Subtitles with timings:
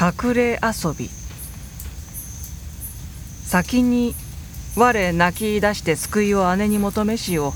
[0.00, 1.10] 隠れ遊び。
[3.44, 4.14] 先に
[4.76, 7.52] 我泣き出して救いを姉に求めしを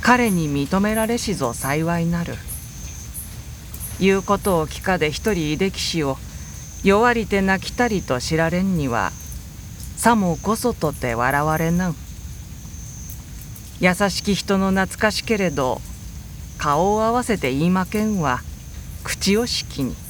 [0.00, 2.34] 彼に認められしぞ幸いなる。
[4.00, 6.16] 言うことを聞かで一人出来しを
[6.82, 9.12] 弱りて泣きたりと知られんには
[9.96, 11.94] さもこそとて笑われなん
[13.78, 15.80] 優しき人の懐かしけれど
[16.58, 18.40] 顔を合わせて言いまけんは
[19.04, 20.03] 口をしきに。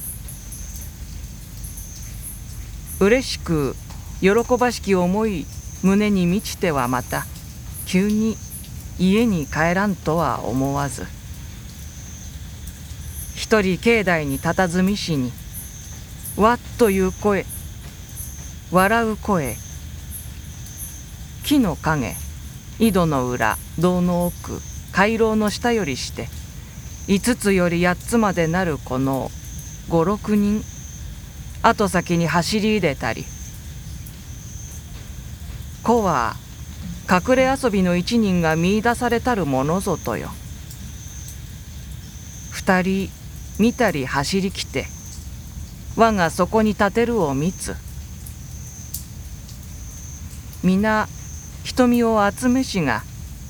[3.05, 3.75] 嬉しく
[4.19, 5.45] 喜ばしき思い
[5.83, 7.23] 胸に満ちてはまた
[7.85, 8.35] 急に
[8.97, 11.05] 家に帰らんとは思わず。
[13.35, 15.31] 一人境内に佇みしに
[16.35, 17.45] わっという声
[18.71, 19.55] 笑う声
[21.43, 22.15] 木の影
[22.79, 24.61] 井戸の裏堂の奥
[24.91, 26.27] 回廊の下よりして
[27.07, 29.29] 五つより八つまでなるこの
[29.89, 30.63] 五六人
[31.67, 33.25] 後先に走り入れたり。
[35.81, 36.35] 子は
[37.09, 40.29] 隠れ遊びの一人が見いだされたるものぞとよ。
[42.51, 43.09] 二人
[43.57, 44.85] 見たり走りきて
[45.95, 47.75] 我がそこに立てるを見つ。
[50.63, 51.07] 皆
[51.63, 53.03] 瞳を集めしが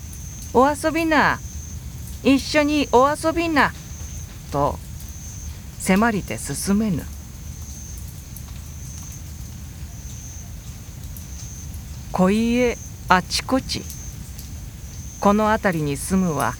[0.54, 1.40] 「お遊びな
[2.24, 3.74] 一緒にお遊びな」
[4.52, 4.80] と
[5.80, 7.06] 迫りて進めぬ。
[12.18, 12.78] 小家
[13.10, 13.82] あちこち。
[15.20, 16.54] この辺りに住むは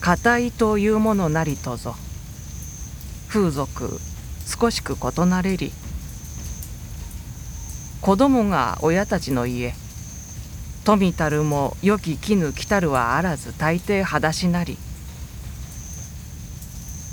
[0.00, 1.94] 固いというものなりとぞ。
[3.28, 4.00] 風俗
[4.44, 5.70] 少しく異なれり。
[8.00, 9.72] 子供が親たちの家。
[10.82, 14.76] 富たるも良き絹来たるはあらず大抵裸足なり。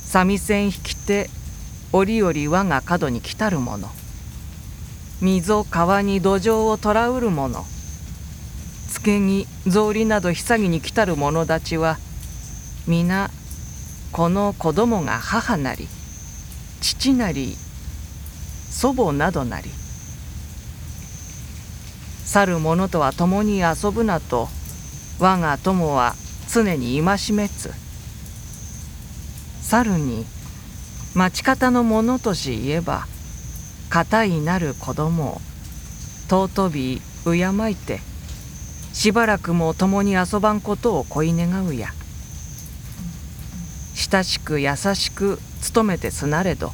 [0.05, 1.29] 三味線引きて
[1.93, 3.98] 折々我が角に来たるもの。
[5.21, 7.65] 溝川に土壌をとらうる者。
[8.89, 11.97] つけに草履など久ぎに来たる者たちは
[12.87, 13.29] 皆
[14.11, 15.87] この子供が母なり
[16.81, 17.55] 父なり
[18.69, 19.69] 祖母などなり。
[22.25, 24.47] 去る者とは共に遊ぶなと
[25.19, 26.13] 我が友は
[26.51, 27.71] 常に戒めつ。
[29.61, 30.25] 去るに
[31.13, 33.05] 町方の者とし言えば
[33.89, 35.41] 固いなる子供を
[36.29, 37.99] 尊び敬いて
[38.93, 41.89] しばらくも共に遊ばんことを恋願うや。
[43.99, 45.39] 親しく優しく
[45.73, 46.71] 努めてすなれど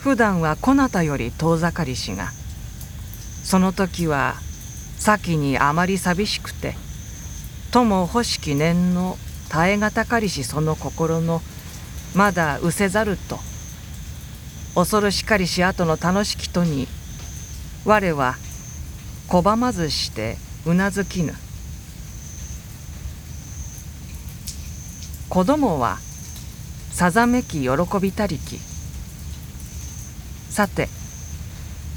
[0.00, 2.30] 普段はこなたより遠ざかりしが
[3.44, 4.34] その時は
[4.98, 6.74] 先にあまり寂しくて
[7.70, 9.16] 友欲しき念の
[9.48, 11.40] 耐え難かりしその心の
[12.14, 13.38] まだ失せざると
[14.74, 16.86] 恐るしかりし後の楽しきとに
[17.84, 18.36] 我は
[19.28, 20.36] 拒まずして
[20.66, 21.34] うなずきぬ。
[25.28, 25.98] 子供は
[26.90, 27.68] さざめき喜
[28.00, 28.58] びたりき。
[30.50, 30.88] さて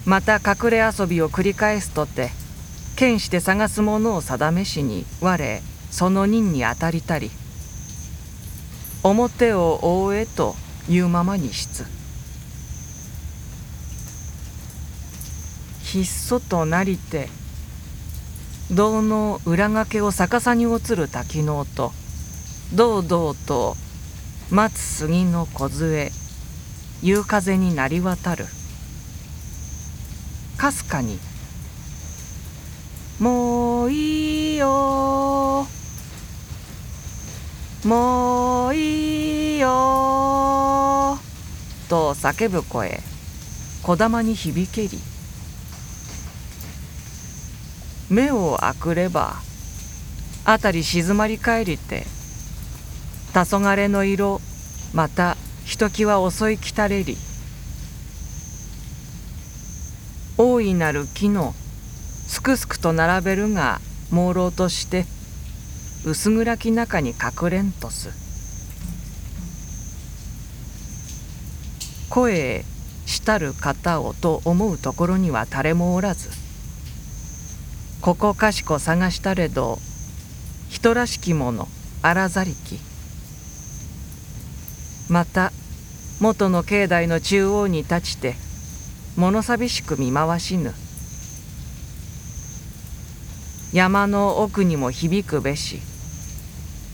[0.06, 2.30] また隠れ遊びを繰り返すとて
[2.96, 7.32] 剣して探すものを定めしに我その任に当たりたり。
[9.04, 10.56] 表を覆えと
[10.88, 12.01] いうままにしつ。
[15.92, 17.28] ひっそとなりて
[18.72, 21.92] 堂の裏掛けを逆さに映る滝の音
[22.74, 23.76] 堂々と
[24.50, 26.10] 松杉の梢
[27.02, 28.46] 夕風になり渡る。
[30.56, 31.20] かすかに
[33.20, 35.68] 「もういいよ。
[37.84, 41.20] もういいよ」
[41.90, 43.04] と叫ぶ声
[43.84, 45.11] こだまに響けり。
[48.12, 49.36] 目をあくれば
[50.46, 52.04] 辺り静まり返りて
[53.32, 54.42] 黄昏の色
[54.94, 57.16] またひときわ遅いきたれり。
[60.38, 61.54] 大いなる木の
[62.28, 63.80] すくすくと並べるが
[64.10, 65.06] 朦朧として
[66.04, 68.10] 薄暗き中に隠れんとす。
[72.10, 72.66] 声
[73.06, 76.41] したる方をと思うところには誰もおらず
[78.02, 79.78] ここかしこ探したれど
[80.70, 81.68] 人らしきもの
[82.02, 82.80] 荒ざりき。
[85.08, 85.52] また
[86.20, 88.34] 元の境内の中央に立ちて
[89.18, 90.74] 物寂しく見回しぬ。
[93.72, 95.80] 山の奥にも響くべし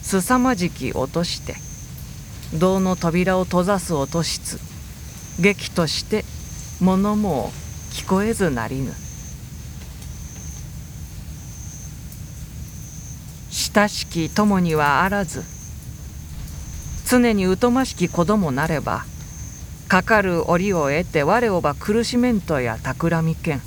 [0.02, 1.56] すさまじき落として
[2.58, 4.60] 銅の扉を閉ざす音しつ
[5.40, 6.26] 劇として
[6.82, 7.52] 物も
[7.92, 9.07] 聞こえずなりぬ。
[13.74, 15.44] 親しき友にはあらず
[17.06, 19.04] 常に疎ましき子供なれば
[19.88, 23.62] かかる折を得て我をば苦しめんとや企みけん。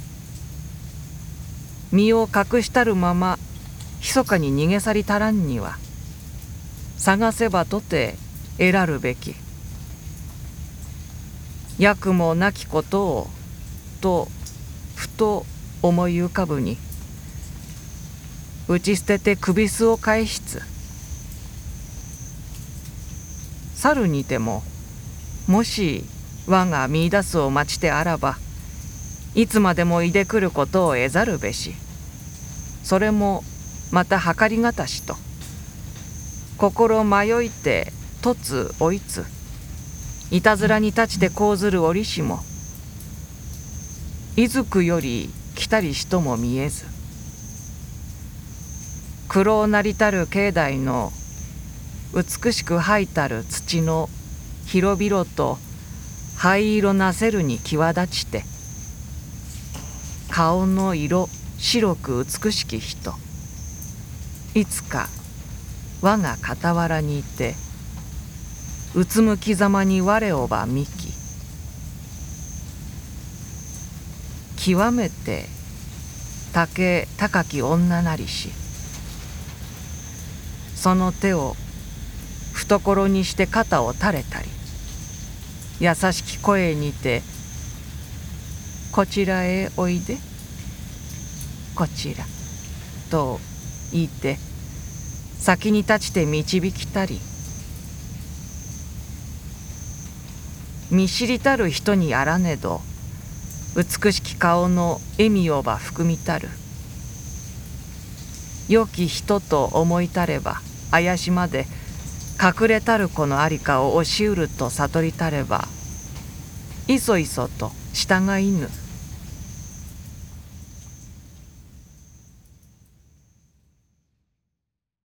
[1.92, 3.38] 身を隠したるまま
[4.00, 5.76] 密かに逃げ去りたらんには
[6.98, 8.16] 探せばとて
[8.58, 9.34] 得らるべき。
[11.78, 13.26] 役もなきことを
[14.02, 14.28] と
[14.94, 15.46] ふと
[15.82, 16.76] 思い浮かぶに
[18.70, 20.62] 打ち捨てて首巣を返しつ。
[23.74, 24.62] 猿にても
[25.48, 26.04] もし
[26.46, 28.36] 我が見出すを待ちてあらば
[29.34, 31.74] いつまでもいでくることを得ざるべし。
[32.84, 33.42] それも
[33.90, 35.16] また計りがたしと。
[36.56, 39.24] 心迷いて凸追いつ。
[40.30, 42.38] いたずらに立ちて講ずる折しも
[44.36, 46.99] いずくより来たりしとも見えず。
[49.30, 51.12] 苦労なりたる境内の
[52.12, 54.08] 美しく吐いたる土の
[54.66, 55.56] 広々と
[56.36, 58.42] 灰色なせるに際立ちて
[60.32, 61.28] 顔の色
[61.58, 63.12] 白く美しき人。
[64.56, 65.06] いつか
[66.02, 67.54] 我が傍らにいて
[68.96, 71.12] うつむきざまに我をば見き
[74.56, 75.44] 極めて
[76.52, 78.59] 竹高き女なりし。
[80.80, 81.56] その手を
[82.54, 84.48] 懐にして肩を垂れたり
[85.78, 87.20] 優しき声にて
[88.90, 90.16] 「こちらへおいで
[91.74, 92.24] こちら」
[93.12, 93.40] と
[93.92, 94.38] 言って
[95.38, 97.20] 先に立ちて導きたり
[100.90, 102.80] 見知りたる人にあらねど
[103.76, 106.48] 美しき顔の笑みをば含みたる。
[108.70, 111.66] 良き人と思いたれば怪しまで
[112.40, 115.68] 隠れたる子の在りかを押しうると悟りたれば
[116.88, 118.68] いそいそと従いぬ。